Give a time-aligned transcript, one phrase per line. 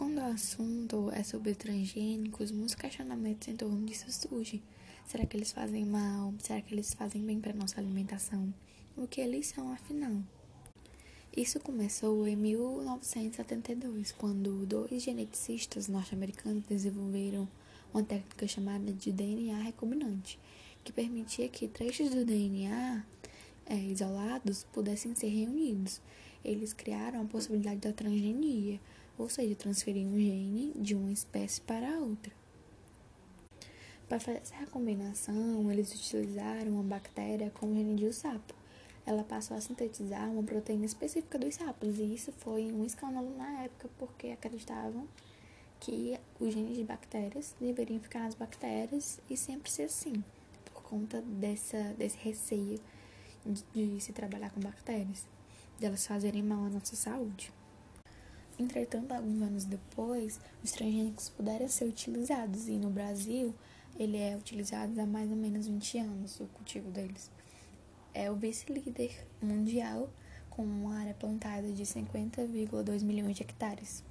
[0.00, 4.62] Quando o assunto é sobre transgênicos, muitos questionamentos em torno disso surgem.
[5.06, 6.32] Será que eles fazem mal?
[6.38, 8.50] Será que eles fazem bem para nossa alimentação?
[8.96, 10.22] O que eles são, afinal?
[11.36, 17.46] Isso começou em 1972, quando dois geneticistas norte-americanos desenvolveram
[17.92, 20.38] uma técnica chamada de DNA recombinante,
[20.82, 23.04] que permitia que trechos do DNA
[23.66, 26.00] é, isolados pudessem ser reunidos.
[26.42, 28.80] Eles criaram a possibilidade da transgenia,
[29.20, 32.32] ou seja, transferir um gene de uma espécie para outra.
[34.08, 38.54] Para fazer essa recombinação, eles utilizaram uma bactéria com o gene de um sapo.
[39.06, 43.64] Ela passou a sintetizar uma proteína específica dos sapos, e isso foi um escândalo na
[43.64, 45.06] época, porque acreditavam
[45.78, 50.24] que os genes de bactérias deveriam ficar nas bactérias e sempre ser assim,
[50.64, 52.80] por conta dessa, desse receio
[53.44, 55.26] de, de se trabalhar com bactérias,
[55.78, 57.52] delas fazerem mal à nossa saúde.
[58.60, 63.54] Entretanto, alguns anos depois, os transgênicos puderam ser utilizados e no Brasil
[63.98, 67.30] ele é utilizado há mais ou menos 20 anos, o cultivo deles.
[68.12, 70.10] É o vice-líder mundial
[70.50, 74.04] com uma área plantada de 50,2 milhões de hectares.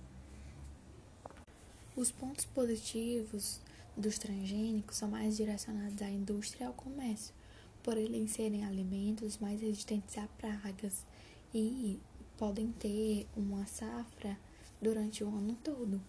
[1.95, 3.61] Os pontos positivos
[3.95, 7.35] dos transgênicos são mais direcionados à indústria e ao comércio,
[7.83, 11.05] por eles serem alimentos mais resistentes a pragas
[11.53, 11.99] e
[12.39, 14.39] podem ter uma safra
[14.81, 16.01] durante o ano todo.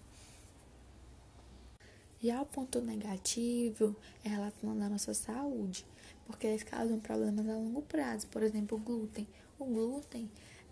[2.23, 5.85] Já o ponto negativo é relacionado à nossa saúde,
[6.27, 8.29] porque eles causam problemas a longo prazo.
[8.29, 9.27] Por exemplo, o glúten.
[9.59, 10.31] O glúten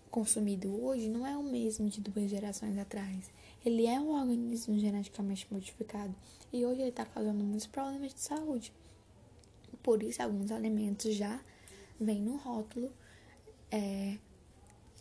[0.09, 3.29] consumido hoje não é o mesmo de duas gerações atrás.
[3.65, 6.15] Ele é um organismo geneticamente modificado
[6.53, 8.71] e hoje ele está causando muitos problemas de saúde.
[9.83, 11.37] Por isso, alguns alimentos já
[11.99, 12.89] vêm no rótulo
[13.69, 14.17] é,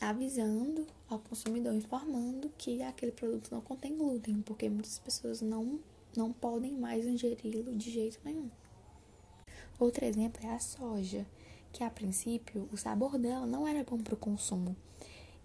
[0.01, 5.81] avisando ao consumidor, informando que aquele produto não contém glúten, porque muitas pessoas não,
[6.17, 8.49] não podem mais ingeri-lo de jeito nenhum.
[9.79, 11.27] Outro exemplo é a soja,
[11.73, 14.77] que a princípio o sabor dela não era bom para o consumo.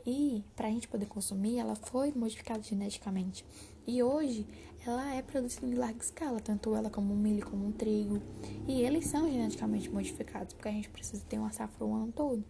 [0.05, 3.45] E para a gente poder consumir, ela foi modificada geneticamente.
[3.88, 4.45] E hoje
[4.85, 8.22] ela é produzida em larga escala, tanto ela como o milho, como o trigo.
[8.67, 12.44] E eles são geneticamente modificados, porque a gente precisa ter uma safra o ano todo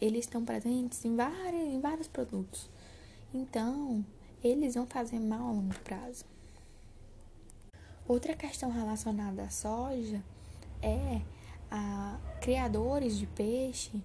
[0.00, 2.68] eles estão presentes em vários, em vários produtos.
[3.32, 4.04] Então,
[4.42, 6.24] eles vão fazer mal a longo prazo.
[8.08, 10.22] Outra questão relacionada à soja
[10.82, 11.20] é
[11.70, 14.02] a criadores de peixe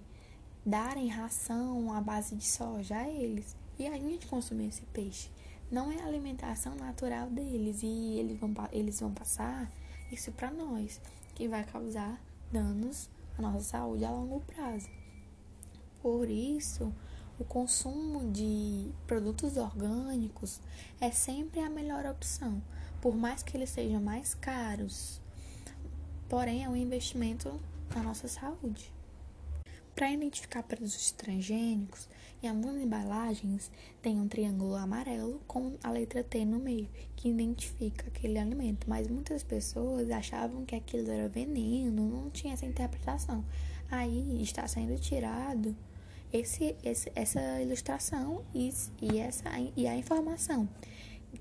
[0.64, 5.30] darem ração à base de soja a eles e a gente consumir esse peixe.
[5.70, 9.70] Não é a alimentação natural deles e eles vão, eles vão passar
[10.12, 11.00] isso para nós,
[11.34, 12.20] que vai causar
[12.52, 14.88] danos à nossa saúde a longo prazo.
[16.06, 16.94] Por isso,
[17.36, 20.60] o consumo de produtos orgânicos
[21.00, 22.62] é sempre a melhor opção,
[23.00, 25.20] por mais que eles sejam mais caros.
[26.28, 27.60] Porém, é um investimento
[27.92, 28.94] na nossa saúde.
[29.96, 32.08] Para identificar produtos transgênicos,
[32.40, 33.68] em algumas embalagens
[34.00, 38.88] tem um triângulo amarelo com a letra T no meio, que identifica aquele alimento.
[38.88, 43.44] Mas muitas pessoas achavam que aquilo era veneno, não tinha essa interpretação.
[43.90, 45.74] Aí está sendo tirado
[46.38, 49.44] esse, esse, essa ilustração e, e, essa,
[49.76, 50.68] e a informação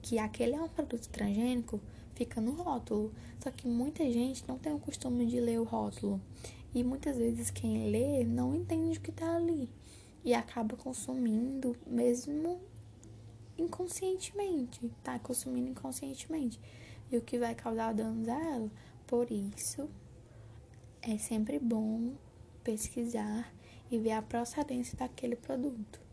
[0.01, 1.81] que aquele é um produto transgênico
[2.13, 3.11] fica no rótulo.
[3.39, 6.21] Só que muita gente não tem o costume de ler o rótulo.
[6.73, 9.69] E muitas vezes quem lê não entende o que está ali.
[10.23, 12.59] E acaba consumindo mesmo
[13.57, 14.91] inconscientemente.
[15.03, 16.59] Tá consumindo inconscientemente.
[17.11, 18.71] E o que vai causar danos a ela.
[19.05, 19.87] Por isso,
[21.01, 22.13] é sempre bom
[22.63, 23.53] pesquisar
[23.95, 26.04] e ver a procedência daquele produto.